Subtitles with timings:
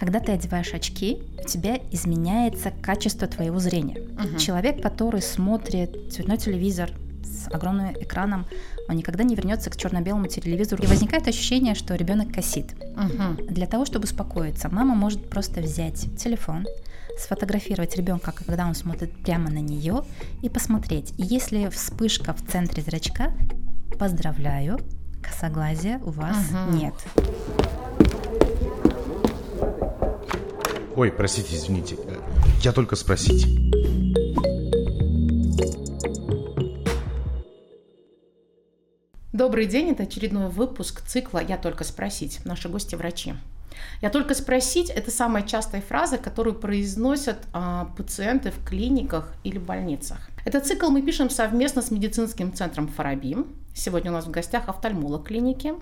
[0.00, 4.00] Когда ты одеваешь очки, у тебя изменяется качество твоего зрения.
[4.18, 4.38] Мгм.
[4.38, 6.90] Человек, который смотрит цветной телевизор
[7.22, 8.46] с огромным экраном,
[8.88, 10.82] он никогда не вернется к черно-белому телевизору.
[10.82, 12.74] И возникает ощущение, что ребенок косит.
[12.96, 13.46] Мгм.
[13.50, 16.66] Для того, чтобы успокоиться, мама может просто взять телефон,
[17.18, 20.02] сфотографировать ребенка, когда он смотрит прямо на нее,
[20.40, 21.12] и посмотреть.
[21.18, 23.32] И если вспышка в центре зрачка,
[23.98, 24.80] поздравляю,
[25.22, 26.78] косоглазия у вас Мгм.
[26.78, 26.94] нет.
[30.96, 31.96] Ой, простите, извините.
[32.04, 32.16] Э,
[32.62, 33.46] Я только спросить.
[39.32, 42.44] Добрый день, это очередной выпуск цикла «Я только спросить».
[42.44, 43.34] Наши гости врачи.
[44.02, 50.28] «Я только спросить»– это самая частая фраза, которую произносят а, пациенты в клиниках или больницах.
[50.44, 53.36] Этот цикл мы пишем совместно с медицинским центром «Фараби».
[53.74, 55.74] Сегодня у нас в гостях офтальмолог клиники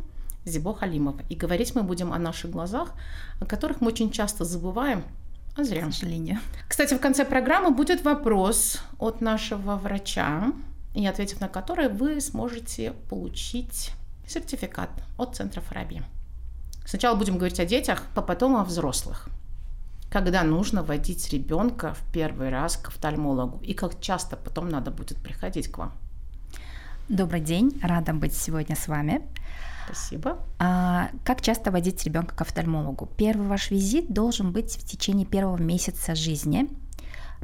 [0.48, 1.20] Зибо Халимова.
[1.28, 2.92] И говорить мы будем о наших глазах,
[3.40, 5.04] о которых мы очень часто забываем,
[5.56, 5.86] а зря.
[5.86, 6.38] К сожалению.
[6.68, 10.52] Кстати, в конце программы будет вопрос от нашего врача,
[10.94, 13.92] и ответив на который вы сможете получить
[14.26, 16.02] сертификат от Центра Фараби.
[16.86, 19.28] Сначала будем говорить о детях, а потом о взрослых.
[20.10, 25.18] Когда нужно водить ребенка в первый раз к офтальмологу и как часто потом надо будет
[25.18, 25.92] приходить к вам.
[27.08, 29.22] Добрый день, рада быть сегодня с вами.
[29.86, 30.44] Спасибо.
[30.58, 33.08] А, как часто водить ребенка к офтальмологу?
[33.16, 36.68] Первый ваш визит должен быть в течение первого месяца жизни.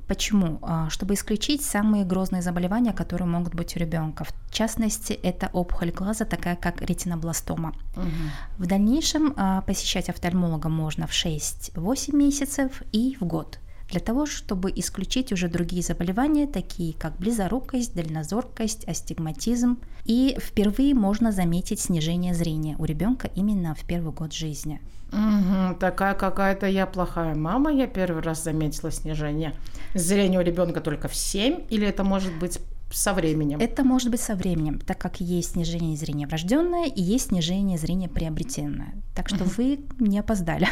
[0.06, 0.58] Почему?
[0.60, 4.24] А, Чтобы исключить самые грозные заболевания, которые могут быть у ребенка.
[4.24, 7.72] В частности, это опухоль глаза, такая как ретинобластома.
[7.96, 8.30] Мгм.
[8.58, 13.60] В дальнейшем а, посещать офтальмолога можно в 6-8 месяцев и в год
[13.94, 19.78] для того, чтобы исключить уже другие заболевания, такие как близорукость, дальнозоркость, астигматизм.
[20.04, 24.80] И впервые можно заметить снижение зрения у ребенка именно в первый год жизни.
[25.12, 27.72] Мгм, такая какая-то я плохая мама.
[27.72, 29.54] Я первый раз заметила снижение
[29.94, 32.58] зрения у ребенка только в 7, или это может быть
[32.90, 33.60] со временем?
[33.60, 38.08] Это может быть со временем, так как есть снижение зрения врожденное и есть снижение зрения
[38.08, 38.94] приобретенное.
[39.14, 40.66] Так что вы не опоздали.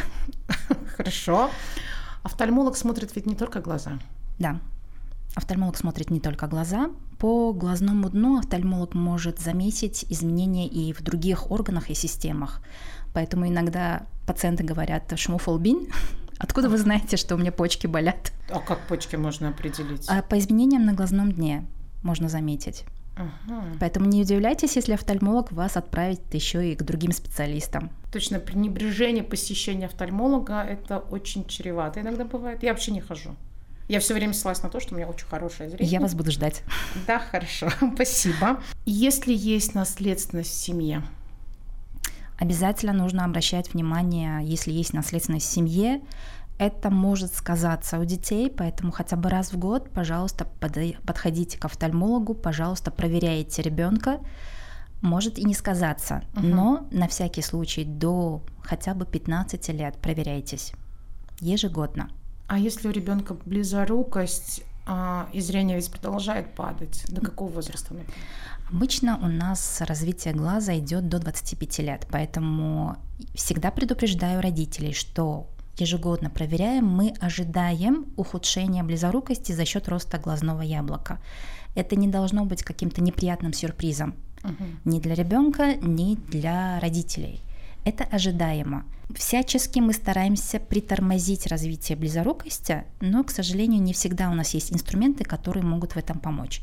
[0.97, 1.51] Хорошо.
[2.23, 3.99] Офтальмолог смотрит ведь не только глаза.
[4.39, 4.61] Да.
[5.35, 6.91] Офтальмолог смотрит не только глаза.
[7.19, 12.61] По глазному дну офтальмолог может заметить изменения и в других органах и системах.
[13.15, 15.89] Поэтому иногда пациенты говорят «шмуфолбин»,
[16.43, 18.33] Откуда вы знаете, что у меня почки болят?
[18.51, 20.09] А как почки можно определить?
[20.09, 21.65] А по изменениям на глазном дне
[22.03, 22.85] можно заметить.
[23.17, 23.65] Ага.
[23.79, 27.91] Поэтому не удивляйтесь, если офтальмолог вас отправит еще и к другим специалистам.
[28.11, 32.01] Точно, пренебрежение посещения офтальмолога это очень чревато.
[32.01, 32.63] Иногда бывает.
[32.63, 33.37] Я вообще не хожу.
[33.89, 35.93] Я все время ссылаюсь на то, что у меня очень хорошее зрение.
[35.93, 36.63] Я вас буду ждать.
[37.07, 38.63] Да, хорошо, спасибо.
[38.87, 41.03] Если есть наследственность в семье,
[42.39, 46.01] Обязательно нужно обращать внимание, если есть наследственность в семье,
[46.59, 50.47] это может сказаться у детей, поэтому хотя бы раз в год, пожалуйста,
[51.05, 54.21] подходите к офтальмологу, пожалуйста, проверяйте ребенка.
[55.01, 56.51] Может и не сказаться, Мгм.
[56.51, 60.73] но на всякий случай до хотя бы 15 лет проверяйтесь
[61.41, 62.09] ежегодно.
[62.47, 67.95] а если у ребенка близорукость а, и зрение ведь продолжает падать, до какого возраста?
[67.95, 68.15] например?
[68.71, 72.97] Обычно у нас развитие глаза идет до 25 лет, поэтому
[73.35, 75.47] всегда предупреждаю родителей, что
[75.79, 81.21] ежегодно проверяем, мы ожидаем ухудшения близорукости за счет роста глазного яблока.
[81.75, 84.81] Это не должно быть каким-то неприятным сюрпризом Мгм.
[84.85, 87.41] ни для ребенка, ни для родителей.
[87.85, 88.85] Это ожидаемо.
[89.15, 95.25] Всячески мы стараемся притормозить развитие близорукости, но, к сожалению, не всегда у нас есть инструменты,
[95.25, 96.63] которые могут в этом помочь.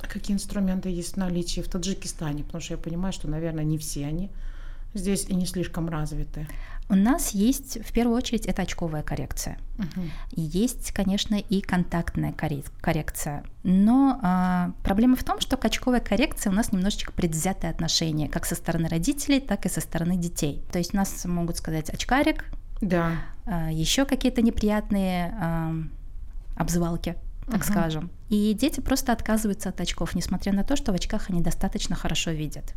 [0.00, 2.44] А какие инструменты есть в наличии в Таджикистане?
[2.44, 4.30] Потому что я понимаю, что, наверное, не все они
[4.94, 6.46] здесь и не слишком развиты.
[6.90, 9.58] У нас есть, в первую очередь, это очковая коррекция.
[10.32, 13.44] И Есть, конечно, и контактная корре- коррекция.
[13.62, 18.46] Но а, проблема в том, что к очковой коррекции у нас немножечко предвзятое отношение, как
[18.46, 20.62] со стороны родителей, так и со стороны детей.
[20.72, 22.46] То есть нас могут сказать очкарик,
[22.80, 23.12] Да.
[23.44, 25.74] а, еще какие-то неприятные а,
[26.56, 27.62] обзывалки, так Мгм.
[27.64, 28.10] скажем.
[28.30, 32.30] И дети просто отказываются от очков, несмотря на то, что в очках они достаточно хорошо
[32.30, 32.72] видят.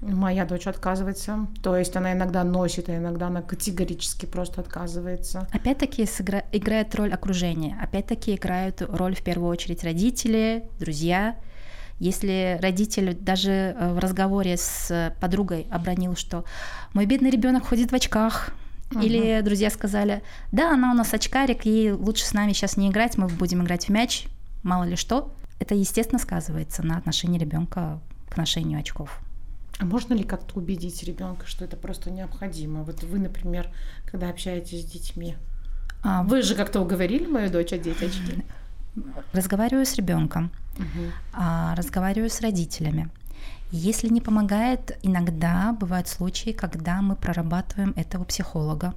[0.00, 1.46] Моя дочь отказывается.
[1.62, 5.48] То есть она иногда носит, а иногда она категорически просто отказывается.
[5.52, 11.36] Опять-таки сыгра- играет роль окружения, опять-таки играют роль в первую очередь родители, друзья.
[11.98, 16.44] Если родитель даже э, в разговоре с подругой обронил, что
[16.92, 18.50] мой бедный ребенок ходит в очках,
[19.02, 20.22] или друзья сказали,
[20.52, 23.86] да, она у нас очкарик, ей лучше с нами сейчас не играть, мы будем играть
[23.86, 24.26] в мяч,
[24.62, 29.20] мало ли что, это естественно сказывается на отношении ребенка к ношению очков.
[29.78, 32.82] А можно ли как-то убедить ребенка, что это просто необходимо?
[32.82, 33.68] Вот вы, например,
[34.06, 35.36] когда общаетесь с детьми,
[36.02, 38.44] а, вы же как-то уговорили мою дочь одеть очки?
[39.32, 41.12] Разговариваю с ребенком, угу.
[41.76, 43.10] разговариваю с родителями.
[43.72, 48.94] Если не помогает, иногда бывают случаи, когда мы прорабатываем этого психолога.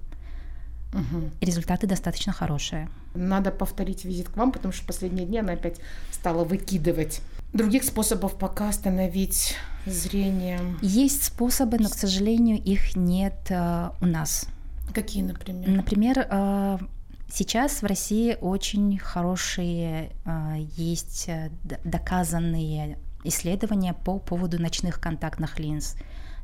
[0.92, 1.30] Угу.
[1.42, 2.90] результаты достаточно хорошие.
[3.14, 5.80] Надо повторить визит к вам, потому что в последние дни она опять
[6.12, 7.22] стала выкидывать.
[7.54, 9.56] Других способов пока остановить
[9.94, 10.60] зрение.
[10.82, 14.48] Есть способы, но, к сожалению, их нет э, у нас.
[14.94, 15.70] Какие, например?
[15.70, 16.78] Например, э,
[17.32, 21.50] сейчас в России очень хорошие э, есть э,
[21.84, 25.96] доказанные исследования по поводу ночных контактных линз,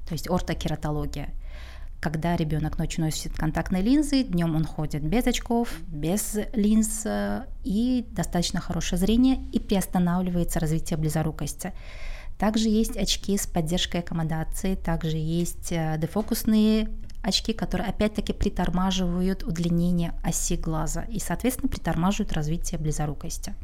[0.07, 1.29] то есть ортокератология.
[2.01, 8.05] Когда ребенок ночью носит контактные линзы, днем он ходит без очков, без линз, э, и
[8.11, 11.73] достаточно хорошее зрение, и приостанавливается развитие близорукости.
[12.37, 16.89] Также есть очки с поддержкой аккомодации, также есть э, дефокусные
[17.21, 23.55] очки, которые опять-таки притормаживают удлинение оси глаза и, соответственно, притормаживают развитие близорукости.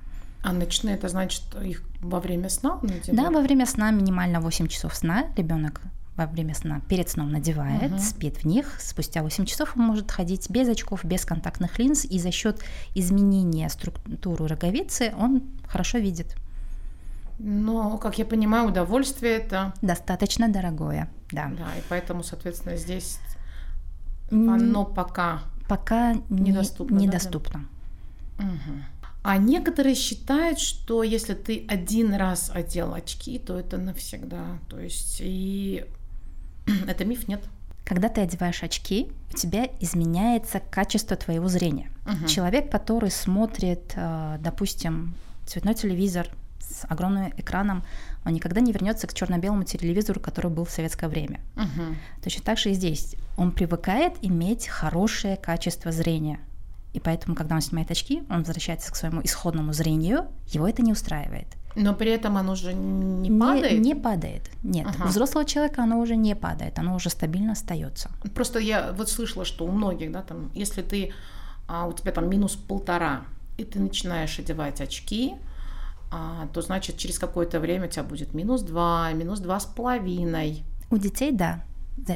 [0.43, 3.15] А ночные это значит их во время сна надевают?
[3.15, 5.81] Да, во время сна минимально 8 часов сна ребенок
[6.15, 7.99] во время сна перед сном надевает, угу.
[7.99, 8.75] спит в них.
[8.79, 12.61] Спустя 8 часов он может ходить без очков, без контактных линз, и за счет
[12.95, 16.35] изменения структуры роговицы он хорошо видит.
[17.43, 21.51] Но, как я понимаю, удовольствие это достаточно дорогое, да.
[21.57, 23.19] Да, и поэтому, соответственно, здесь
[24.29, 25.41] оно пока
[25.71, 26.97] пока недоступно.
[26.97, 27.65] недоступно.
[28.37, 28.45] Да?
[28.45, 28.83] Угу.
[29.23, 34.59] А некоторые считают, что если ты один раз одел очки, то это навсегда.
[34.69, 35.85] То есть и
[36.87, 37.41] это миф, нет?
[37.85, 41.89] Когда ты одеваешь очки, у тебя изменяется качество твоего зрения.
[42.05, 42.27] Угу.
[42.27, 45.15] Человек, который смотрит, э, допустим,
[45.45, 46.27] цветной телевизор
[46.61, 47.83] с огромным экраном,
[48.25, 51.41] он никогда не вернется к черно-белому телевизору, который был в советское время.
[51.55, 51.95] Угу.
[52.23, 53.15] Точно так же и здесь.
[53.37, 56.39] Он привыкает иметь хорошее качество зрения.
[56.93, 60.91] И поэтому, когда он снимает очки, он возвращается к своему исходному зрению, его это не
[60.91, 61.47] устраивает.
[61.75, 63.71] Но при этом оно уже не падает?
[63.71, 64.87] Не, не падает, нет.
[64.87, 65.05] Ага.
[65.05, 68.11] У взрослого человека оно уже не падает, оно уже стабильно остается.
[68.35, 71.13] Просто я вот слышала, что у многих, да, там, если ты,
[71.67, 73.21] а, у тебя там минус полтора,
[73.57, 75.35] и ты начинаешь одевать очки,
[76.53, 80.63] то значит через какое-то время у тебя будет минус два, минус два с половиной.
[80.89, 81.63] У детей, да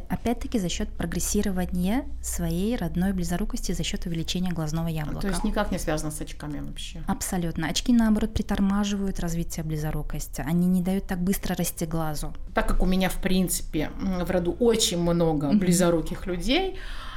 [0.10, 5.22] опять-таки за счет прогрессирования своей родной близорукости за счет увеличения глазного яблока.
[5.22, 7.04] То есть никак не связано с очками вообще?
[7.08, 7.68] Абсолютно.
[7.68, 10.44] Очки, наоборот, притормаживают развитие близорукости.
[10.46, 12.34] Они не дают так быстро расти глазу.
[12.54, 17.15] Так как у меня, в принципе, в роду очень много близоруких людей, а,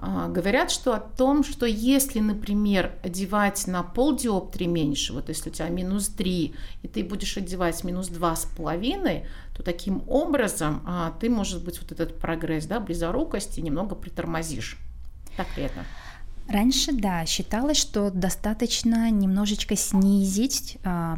[0.00, 5.68] говорят, что о том, что если, например, одевать на полдиоптрии меньше, вот если у тебя
[5.68, 11.80] минус 3, и ты будешь одевать минус 2,5, то таким образом а, ты, может быть,
[11.82, 14.78] вот этот прогресс да, близорукости немного притормозишь.
[15.36, 15.84] Так ли это?
[16.50, 21.16] Раньше, да, считалось, что достаточно немножечко снизить э,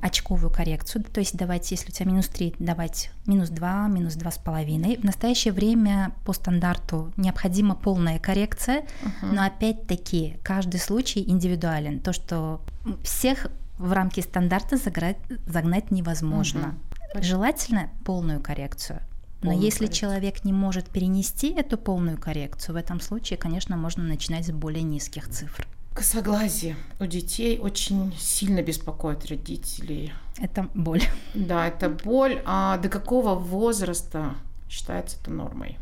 [0.00, 5.00] очковую коррекцию, то есть давать, если у тебя минус 3, давать минус 2, минус 2,5.
[5.00, 9.32] В настоящее время по стандарту необходима полная коррекция, uh-huh.
[9.32, 11.98] но опять-таки каждый случай индивидуален.
[11.98, 12.60] То, что
[13.02, 16.76] всех в рамки стандарта загнать, загнать невозможно.
[17.14, 17.22] Uh-huh.
[17.22, 19.00] Желательно полную коррекцию.
[19.42, 20.10] Но если коррекцию.
[20.10, 24.82] человек не может перенести эту полную коррекцию, в этом случае, конечно, можно начинать с более
[24.82, 25.66] низких цифр.
[25.94, 30.12] Косоглазие у детей очень сильно беспокоит родителей.
[30.38, 31.02] Это боль.
[31.34, 32.42] Да, это боль.
[32.44, 34.34] А до какого возраста
[34.68, 35.78] считается это нормой?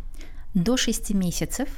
[0.55, 1.69] До 6 месяцев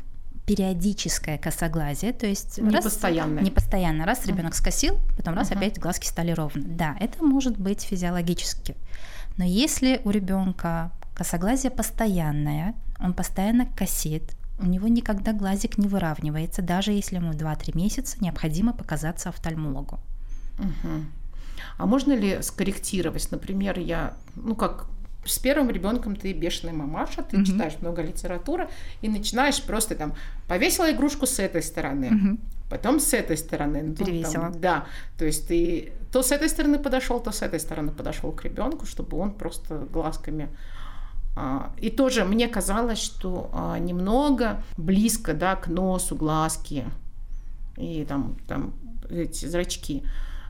[0.46, 3.38] периодическое косоглазие, то есть не раз, постоянно.
[3.38, 4.04] Не постоянно.
[4.04, 5.56] Раз ребенок скосил, потом раз uh-huh.
[5.56, 6.64] опять глазки стали ровно.
[6.66, 8.74] Да, это может быть физиологически.
[9.36, 14.22] Но если у ребенка Косоглазие постоянное, он постоянно косит,
[14.58, 20.00] у него никогда глазик не выравнивается, даже если ему 2-3 месяца необходимо показаться офтальмологу.
[20.58, 21.04] Угу.
[21.76, 23.30] А можно ли скорректировать?
[23.30, 24.86] Например, я, ну как
[25.26, 27.44] с первым ребенком ты бешеная мамаша, ты угу.
[27.44, 28.70] читаешь много литературы
[29.02, 30.14] и начинаешь просто там
[30.48, 32.38] повесила игрушку с этой стороны, угу.
[32.70, 33.82] потом с этой стороны.
[33.82, 34.52] Ну, Перевесила.
[34.52, 34.86] Там, да,
[35.18, 38.86] то есть ты то с этой стороны подошел, то с этой стороны подошел к ребенку,
[38.86, 40.79] чтобы он просто глазками а,
[41.78, 46.84] и тоже мне казалось, что а, немного близко да, к носу, глазки
[47.76, 48.74] и там, там
[49.08, 50.02] эти зрачки.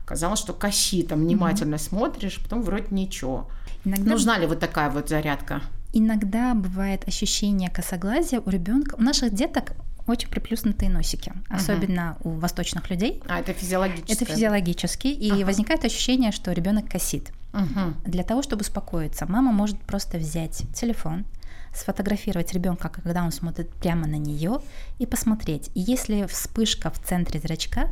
[0.05, 1.89] Казалось, что коси там внимательно mm-hmm.
[1.89, 3.47] смотришь, потом вроде ничего.
[3.85, 4.11] Иногда...
[4.11, 5.61] Нужна ли вот такая вот зарядка?
[5.93, 8.95] Иногда бывает ощущение косоглазия у ребенка.
[8.95, 9.73] У наших деток
[10.07, 12.31] очень приплюснутые носики, особенно угу.
[12.31, 13.21] у восточных людей.
[13.27, 14.11] А это физиологически?
[14.11, 15.45] Это физиологически, и ага.
[15.45, 17.31] возникает ощущение, что ребенок косит.
[17.53, 17.95] Мгм.
[18.05, 21.25] Для того, чтобы успокоиться, мама может просто взять телефон,
[21.73, 24.59] сфотографировать ребенка, когда он смотрит прямо на нее,
[24.99, 25.69] и посмотреть.
[25.73, 27.89] И если вспышка в центре зрачка,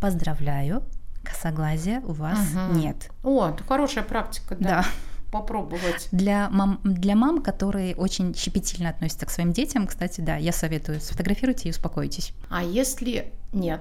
[0.00, 0.82] поздравляю,
[1.22, 2.78] косоглазия у вас Мгм.
[2.78, 3.10] нет.
[3.22, 4.68] О, это хорошая практика, да.
[4.68, 4.84] Да.
[5.32, 6.08] Попробовать.
[6.12, 11.00] Для мам, для мам, которые очень щепетильно относятся к своим детям, кстати, да, я советую,
[11.00, 12.32] сфотографируйте и успокойтесь.
[12.48, 13.80] А если нет,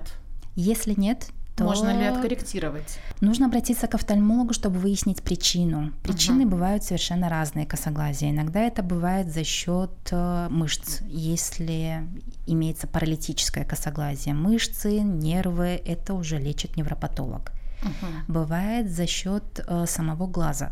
[0.55, 2.99] Если нет, то можно ли откорректировать?
[3.21, 5.93] Нужно обратиться к офтальмологу, чтобы выяснить причину.
[6.03, 8.29] Причины бывают совершенно разные косоглазия.
[8.29, 12.07] Иногда это бывает за счет э, мышц, если
[12.45, 14.33] имеется паралитическое косоглазие.
[14.33, 17.51] Мышцы, нервы, это уже лечит невропатолог.
[17.81, 18.25] Мгм.
[18.27, 20.71] Бывает за счет э, самого глаза.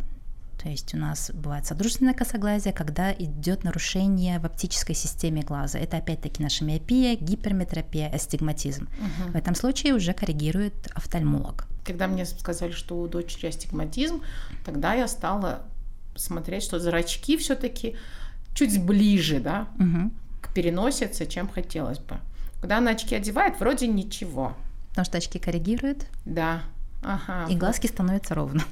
[0.64, 5.78] То есть у нас бывает содружественное косоглазие, когда идет нарушение в оптической системе глаза.
[5.78, 8.88] Это опять-таки наша миопия, гиперметропия, астигматизм.
[8.98, 9.32] Мгм.
[9.34, 11.68] В этом случае уже коррегирует офтальмолог.
[11.84, 14.22] Когда мне сказали, что у дочери астигматизм,
[14.66, 15.64] тогда я стала
[16.16, 17.98] смотреть, что зрачки все-таки
[18.54, 20.14] чуть ближе, да, Мгм.
[20.42, 22.20] к переносице, чем хотелось бы.
[22.62, 24.56] Когда она очки одевает, вроде ничего.
[24.92, 26.62] Потому что очки коррегируют, Да.
[27.04, 27.52] Ага.
[27.52, 28.64] и глазки становятся ровно.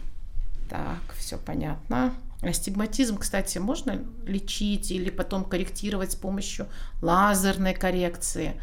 [0.72, 2.14] Так, все понятно.
[2.42, 6.66] Астигматизм, кстати, можно лечить или потом корректировать с помощью
[7.02, 8.54] лазерной коррекции.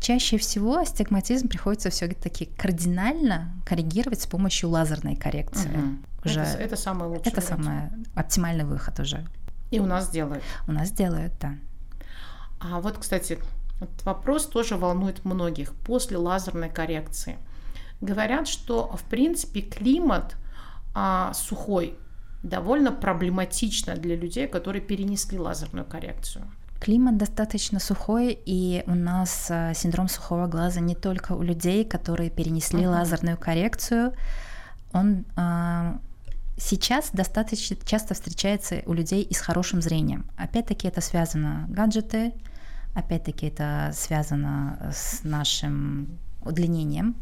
[0.00, 5.68] Чаще всего астигматизм приходится все-таки кардинально коррегировать с помощью лазерной коррекции.
[5.68, 6.04] Мгм.
[6.24, 9.26] Уже Это, это самый лучший это самый оптимальный выход уже.
[9.70, 10.42] И у нас делают.
[10.66, 11.54] У нас делают, да.
[12.60, 13.38] А вот, кстати,
[13.78, 17.36] этот вопрос тоже волнует многих после лазерной коррекции.
[18.00, 20.36] Говорят, что, в принципе, климат
[20.98, 21.96] а, сухой
[22.42, 26.44] довольно проблематично для людей, которые перенесли лазерную коррекцию.
[26.80, 32.30] Климат достаточно сухой, и у нас а, синдром сухого глаза не только у людей, которые
[32.30, 32.90] перенесли Мгм.
[32.90, 34.12] лазерную коррекцию.
[34.92, 36.00] Он а,
[36.56, 40.26] сейчас достаточно часто встречается у людей и с хорошим зрением.
[40.36, 42.32] Опять-таки это связано гаджеты,
[42.94, 47.14] опять-таки это связано с нашим удлинением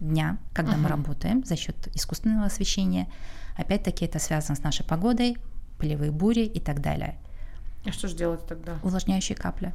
[0.00, 0.86] дня, когда мы Мгм.
[0.88, 3.08] работаем за счет искусственного освещения.
[3.56, 5.36] Опять-таки это связано с нашей погодой,
[5.78, 7.16] полевые бури и так далее.
[7.84, 8.78] А что же делать тогда?
[8.82, 9.72] Увлажняющие капли.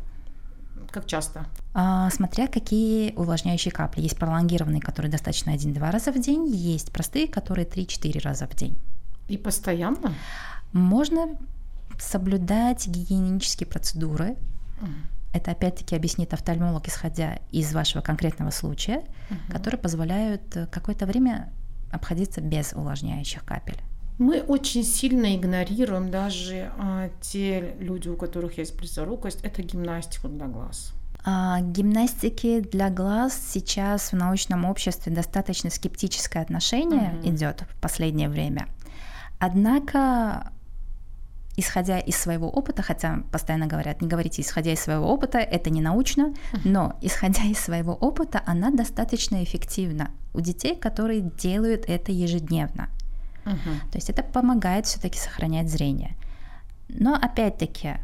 [0.91, 1.45] Как часто?
[1.73, 4.01] А, смотря какие увлажняющие капли.
[4.01, 8.77] Есть пролонгированные, которые достаточно 1-2 раза в день, есть простые, которые 3-4 раза в день.
[9.27, 10.13] И постоянно?
[10.73, 11.37] Можно
[11.99, 14.35] соблюдать гигиенические процедуры.
[15.33, 19.39] Это опять-таки объяснит офтальмолог, исходя из вашего конкретного случая, Мгм.
[19.51, 21.51] которые позволяют э, какое-то время
[21.91, 23.77] обходиться без увлажняющих капель.
[24.17, 30.47] Мы очень сильно игнорируем даже а, те люди, у которых есть близорукость, это гимнастику для
[30.47, 30.93] глаз.
[31.23, 37.29] А, гимнастики для глаз сейчас в научном обществе достаточно скептическое отношение Мгм.
[37.35, 38.67] идет в последнее время.
[39.39, 40.51] Однако,
[41.61, 45.81] исходя из своего опыта, хотя постоянно говорят, не говорите исходя из своего опыта, это не
[45.81, 46.33] научно,
[46.65, 52.89] но исходя из своего опыта, она достаточно эффективна у детей, которые делают это ежедневно.
[53.45, 53.79] Мгм.
[53.91, 56.15] То есть это помогает все-таки сохранять зрение.
[56.89, 57.95] Но опять-таки,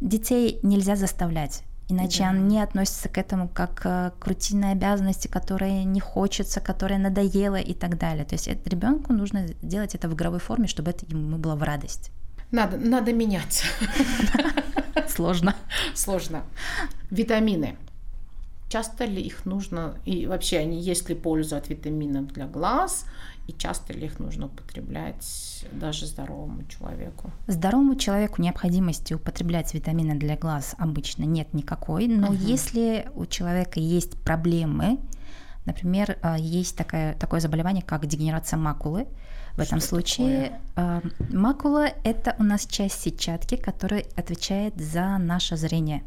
[0.00, 1.64] детей нельзя заставлять.
[1.88, 2.30] Иначе Да.
[2.30, 7.74] они относятся к этому как э, к рутинной обязанности, которая не хочется, которая надоела и
[7.74, 8.24] так далее.
[8.24, 12.10] То есть ребенку нужно делать это в игровой форме, чтобы это ему было в радость.
[12.50, 13.64] Надо, надо менять.
[15.08, 15.54] Сложно.
[15.94, 16.44] Сложно.
[17.10, 17.76] Витамины.
[18.68, 23.06] Часто ли их нужно, и вообще они есть ли польза от витаминов для глаз,
[23.46, 27.30] и часто ли их нужно употреблять даже здоровому человеку?
[27.46, 32.36] Здоровому человеку необходимости употреблять витамины для глаз обычно нет никакой, но Мгм.
[32.36, 34.98] если у человека есть проблемы,
[35.66, 39.06] например, а, есть такое, такое заболевание, как дегенерация макулы,
[39.56, 45.56] в этом Что случае а, макула– это у нас часть сетчатки, которая отвечает за наше
[45.56, 46.02] зрение.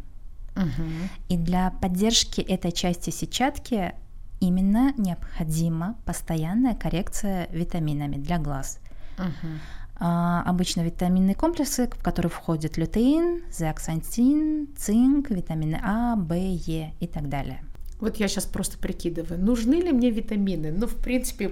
[0.56, 1.10] Мгм.
[1.30, 3.94] И для поддержки этой части сетчатки
[4.40, 8.80] именно необходима постоянная коррекция витаминами для глаз.
[9.18, 9.60] Мгм.
[10.00, 17.08] А, обычно витаминные комплексы, в которые входят лютеин, зеаксантин, цинк, витамины А, В, Е и
[17.08, 17.64] так далее.
[18.00, 20.72] Вот я сейчас просто прикидываю, нужны ли мне витамины?
[20.72, 21.52] Ну, в принципе,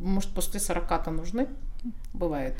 [0.00, 1.46] может, после 40-то нужны?
[2.12, 2.54] Бывает.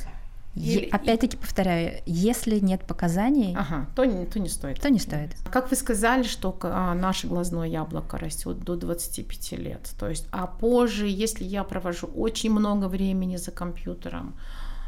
[0.57, 4.81] Или- Опять-таки повторяю, если нет показаний, Ага, то, не- то не стоит.
[4.81, 5.37] то не стоит.
[5.53, 9.91] Как вы сказали, что а, наше глазное яблоко растет до 25 лет.
[9.99, 14.35] То есть, а позже, если я провожу очень много времени за компьютером,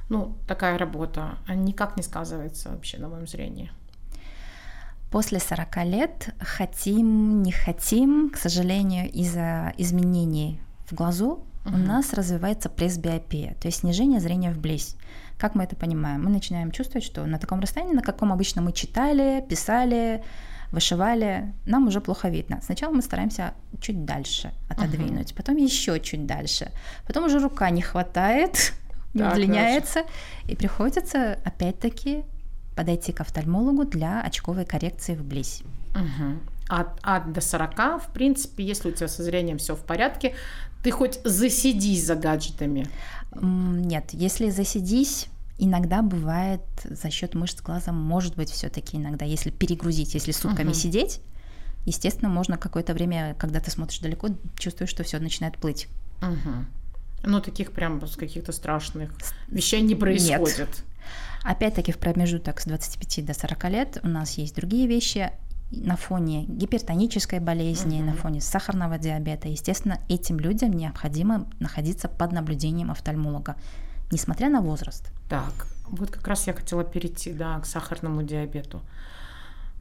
[0.09, 3.71] ну, такая работа, а никак не сказывается вообще на моем зрении.
[5.13, 12.69] После 40 лет хотим, не хотим, к сожалению, из-за изменений в глазу у нас развивается
[12.69, 14.97] пресбиопия, то есть снижение зрения вблизь.
[15.39, 16.25] Как мы это понимаем?
[16.25, 20.23] Мы начинаем чувствовать, что на таком расстоянии, на каком обычно мы читали, писали,
[20.71, 22.61] вышивали, нам уже плохо видно.
[22.63, 25.37] Сначала мы стараемся чуть дальше отодвинуть, uh-huh.
[25.37, 26.71] потом еще чуть дальше,
[27.07, 28.73] потом уже рука не хватает,
[29.15, 30.05] не удлиняется,
[30.47, 32.25] и приходится опять-таки
[32.75, 35.63] подойти к офтальмологу для очковой коррекции вблизь.
[35.91, 36.52] Угу.
[36.75, 40.35] От, от до 40, в принципе, если у тебя со зрением все в порядке,
[40.83, 42.89] ты хоть засидись за гаджетами.
[43.35, 45.27] Нет, если засидись,
[45.59, 50.75] иногда бывает за счет мышц глаза, может быть, все-таки иногда, если перегрузить, если сутками uh
[50.75, 51.21] сидеть,
[51.85, 55.89] естественно, можно какое-то время, когда ты смотришь далеко, чувствуешь, что все начинает плыть.
[56.23, 56.65] uh
[57.23, 59.13] Ну, таких прям с каких-то страшных
[59.49, 60.59] вещей не происходит.
[60.59, 60.85] Нет.
[61.45, 65.33] Опять-таки в промежуток с 25 до 40 лет у нас есть другие вещи
[65.73, 68.05] на фоне гипертонической болезни, uh-huh.
[68.05, 69.49] на фоне сахарного диабета.
[69.49, 73.57] Естественно, этим людям необходимо находиться под наблюдением офтальмолога,
[74.11, 75.11] несмотря на возраст.
[75.29, 78.83] Так, вот как раз я хотела перейти да, к сахарному диабету.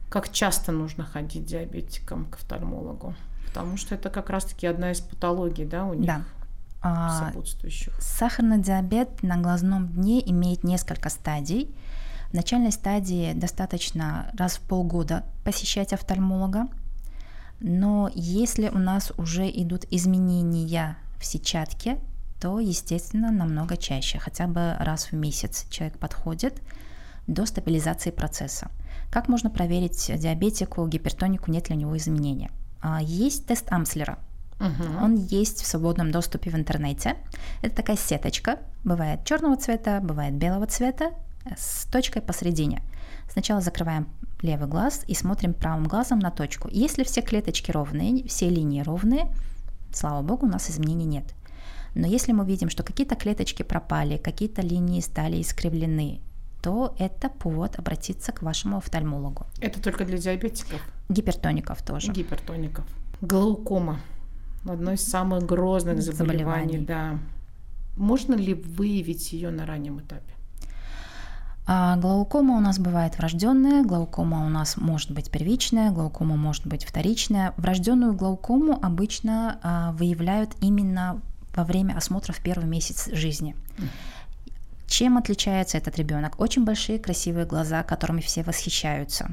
[0.08, 3.14] Как часто нужно ходить диабетикам к офтальмологу?
[3.46, 6.06] Потому что это как раз-таки одна из патологий, да, у них.
[6.06, 6.22] Да.
[6.82, 7.94] А, сопутствующих.
[8.00, 11.72] Сахарный диабет на глазном дне имеет несколько стадий.
[12.32, 16.68] В начальной стадии достаточно раз в полгода посещать офтальмолога,
[17.60, 21.98] но если у нас уже идут изменения в сетчатке,
[22.40, 26.62] то, естественно, намного чаще, хотя бы раз в месяц человек подходит
[27.26, 28.70] до стабилизации процесса.
[29.10, 32.50] Как можно проверить диабетику, гипертонику, нет ли у него изменения?
[32.80, 34.18] А, есть тест Амслера–
[34.62, 35.04] Угу.
[35.04, 37.16] Он есть в свободном доступе в интернете.
[37.62, 38.60] Это такая сеточка.
[38.84, 41.10] Бывает черного цвета, бывает белого цвета
[41.56, 42.82] с точкой посередине.
[43.30, 44.08] Сначала закрываем
[44.42, 46.68] левый глаз и смотрим правым глазом на точку.
[46.70, 49.26] Если все клеточки ровные, все линии ровные,
[49.92, 51.24] слава богу, у нас изменений нет.
[51.94, 56.20] Но если мы видим, что какие-то клеточки пропали, какие-то линии стали искривлены,
[56.62, 59.46] то это повод обратиться к вашему офтальмологу.
[59.60, 60.80] Это только для диабетиков?
[61.08, 62.12] Гипертоников тоже.
[62.12, 62.84] Гипертоников.
[63.20, 63.98] Глаукома
[64.70, 66.78] одно из самых грозных заболеваний, заболеваний.
[66.78, 67.18] да.
[67.96, 70.32] Можно ли выявить ее на раннем этапе?
[71.64, 76.84] А глаукома у нас бывает врожденная, глаукома у нас может быть первичная, глаукома может быть
[76.84, 77.54] вторичная.
[77.56, 81.20] Врожденную глаукому обычно а, выявляют именно
[81.54, 83.54] во время осмотра в первый месяц жизни.
[84.86, 86.38] Чем отличается этот ребенок?
[86.40, 89.30] Очень большие красивые глаза, которыми все восхищаются.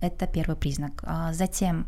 [0.00, 1.04] Это первый признак.
[1.06, 1.86] А затем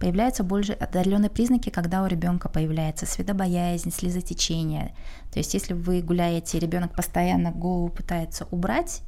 [0.00, 4.94] Появляются больше отдаленные признаки, когда у ребенка появляется светобоязнь, слезотечение.
[5.30, 9.02] То есть, если вы гуляете, ребенок постоянно голову пытается убрать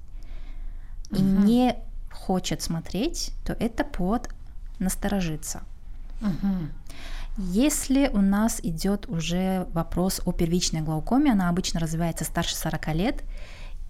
[1.11, 1.19] угу.
[1.19, 1.77] и не
[2.13, 4.29] хочет смотреть, то это повод
[4.79, 5.63] насторожиться.
[6.21, 6.69] Угу.
[7.39, 13.23] Если у нас идет уже вопрос о первичной глаукоме, она обычно развивается старше 40 лет,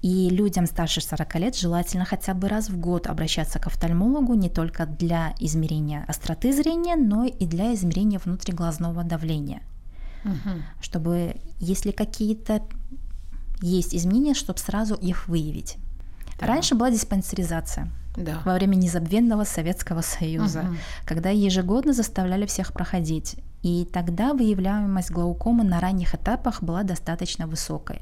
[0.02, 4.50] и людям старше 40 лет желательно хотя бы раз в год обращаться к офтальмологу не
[4.50, 9.62] только для измерения остроты зрения, но и для измерения внутриглазного давления.
[10.24, 10.50] Угу.
[10.80, 12.62] Чтобы, если какие-то
[13.60, 15.76] есть изменения, чтобы сразу их выявить.
[16.40, 16.48] Да.
[16.48, 17.88] Раньше была диспансеризация.
[18.16, 18.42] Да.
[18.44, 20.76] Во время незабвенного Советского Союза, угу.
[21.04, 23.36] когда ежегодно заставляли всех проходить.
[23.62, 28.00] И тогда выявляемость глаукомы на ранних этапах была достаточно высокой.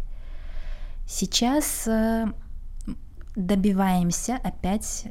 [1.13, 2.33] Сейчас э,
[3.35, 5.09] добиваемся опять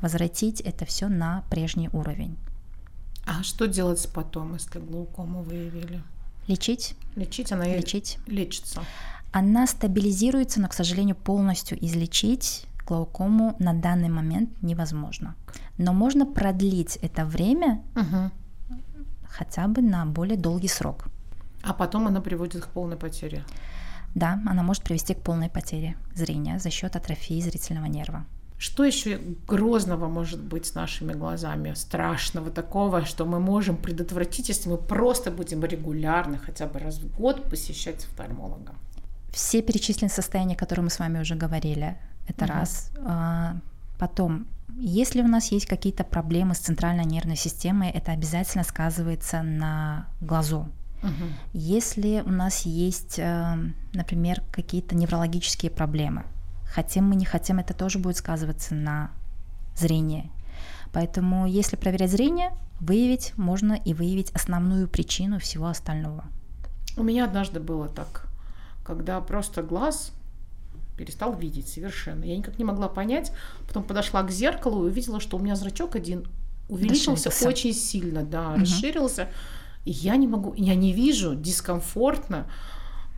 [0.00, 2.38] возвратить это все на прежний уровень.
[3.26, 6.02] А что делать потом, если глаукому выявили?
[6.46, 6.96] Лечить.
[7.14, 8.18] Лечить она лечить.
[8.26, 8.84] лечится.
[9.32, 15.34] Она стабилизируется, но, к сожалению, полностью излечить глаукому на данный момент невозможно.
[15.76, 18.30] Но можно продлить это время угу.
[19.28, 21.04] хотя бы на более долгий срок.
[21.62, 23.44] А потом она приводит к полной потере.
[24.14, 28.24] Да, она может привести к полной потере зрения за счет атрофии зрительного нерва.
[28.56, 34.68] Что еще грозного может быть с нашими глазами, страшного такого, что мы можем предотвратить, если
[34.68, 38.72] мы просто будем регулярно, хотя бы раз в год посещать офтальмолога?
[39.32, 41.98] Все перечисленные состояния, которые мы с вами уже говорили,
[42.28, 42.54] это угу.
[42.54, 42.92] раз.
[43.04, 43.56] А,
[43.98, 44.46] потом,
[44.76, 50.68] если у нас есть какие-то проблемы с центральной нервной системой, это обязательно сказывается на глазу.
[51.04, 51.10] Угу.
[51.52, 53.56] Если у нас есть, э,
[53.92, 56.24] например, какие-то неврологические проблемы,
[56.66, 59.10] хотим мы не хотим, это тоже будет сказываться на
[59.76, 60.30] зрении.
[60.92, 66.24] Поэтому, если проверять зрение, выявить можно и выявить основную причину всего остального.
[66.96, 68.28] У меня однажды было так,
[68.84, 70.12] когда просто глаз
[70.96, 72.24] перестал видеть совершенно.
[72.24, 73.32] Я никак не могла понять.
[73.66, 76.26] Потом подошла к зеркалу и увидела, что у меня зрачок один
[76.68, 78.60] увеличился очень сильно, да, угу.
[78.60, 79.28] расширился.
[79.84, 82.46] И я не могу, я не вижу, дискомфортно.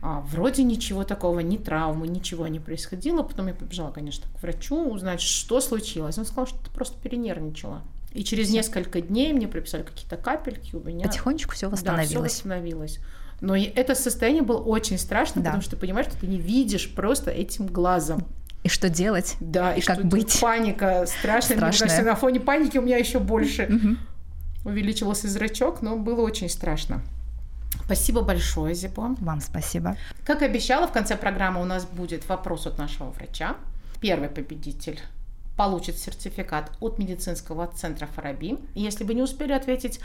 [0.01, 3.23] А, вроде ничего такого, ни травмы, ничего не происходило.
[3.23, 6.17] Потом я побежала, конечно, к врачу узнать, что случилось.
[6.17, 7.81] Он сказал, что ты просто перенервничала.
[8.13, 11.05] И через несколько дней мне прописали какие-то капельки у меня.
[11.05, 12.09] Потихонечку все восстановилось.
[12.09, 12.99] Да, все восстановилось.
[13.41, 15.49] Но это состояние было очень страшно, да.
[15.49, 18.25] потому что ты понимаешь, что ты не видишь просто этим глазом.
[18.63, 19.35] И что делать?
[19.39, 20.39] Да, и как что быть?
[20.41, 21.57] Паника страшная.
[21.57, 21.57] страшная.
[21.57, 23.97] Мне кажется, на фоне паники у меня еще больше
[24.67, 27.01] увеличивался зрачок, но было очень страшно.
[27.85, 29.15] Спасибо большое, Зибо.
[29.19, 29.95] Вам спасибо.
[30.25, 33.55] Как обещала, в конце программы у нас будет вопрос от нашего врача.
[34.01, 34.99] Первый победитель
[35.55, 38.57] получит сертификат от медицинского центра Фараби.
[38.75, 40.01] Если вы не успели ответить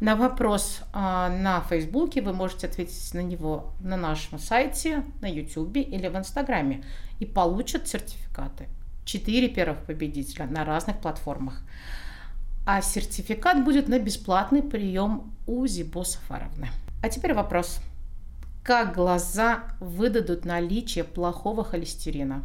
[0.00, 5.80] на вопрос а, на Фейсбуке, вы можете ответить на него на нашем сайте, на Ютубе
[5.80, 6.84] или в Инстаграме
[7.18, 8.68] и получат сертификаты.
[9.04, 11.62] Четыре первых победителя на разных платформах.
[12.64, 16.68] А сертификат будет на бесплатный прием у Зибо Сафаровны.
[17.02, 17.80] А теперь вопрос.
[18.62, 22.44] Как глаза выдадут наличие плохого холестерина?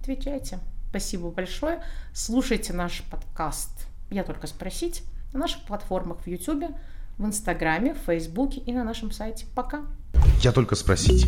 [0.00, 0.58] Отвечайте.
[0.88, 1.82] Спасибо большое.
[2.14, 5.02] Слушайте наш подкаст «Я только спросить»
[5.34, 6.64] на наших платформах в YouTube,
[7.18, 9.44] в Инстаграме, в Фейсбуке и на нашем сайте.
[9.54, 9.82] Пока.
[10.40, 11.26] «Я только спросить».